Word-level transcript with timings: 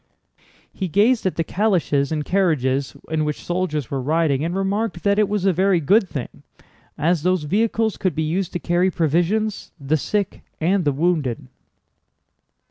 He 0.73 0.87
gazed 0.87 1.27
at 1.27 1.35
the 1.35 1.43
calèches 1.43 2.11
and 2.11 2.25
carriages 2.25 2.97
in 3.11 3.23
which 3.23 3.45
soldiers 3.45 3.91
were 3.91 4.01
riding 4.01 4.43
and 4.43 4.55
remarked 4.55 5.03
that 5.03 5.19
it 5.19 5.29
was 5.29 5.45
a 5.45 5.53
very 5.53 5.79
good 5.79 6.09
thing, 6.09 6.41
as 6.97 7.21
those 7.21 7.43
vehicles 7.43 7.97
could 7.97 8.15
be 8.15 8.23
used 8.23 8.51
to 8.53 8.59
carry 8.59 8.89
provisions, 8.89 9.71
the 9.79 9.97
sick, 9.97 10.41
and 10.59 10.85
the 10.85 10.91
wounded. 10.91 11.45